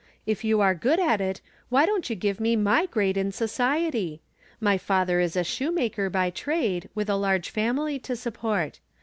[0.25, 4.19] If you are good at it, won't you give me my grade in society?
[4.59, 8.79] My father is a shoemaker by trade, with a large family to support.